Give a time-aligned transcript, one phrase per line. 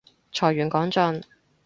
[0.31, 1.23] 財源廣進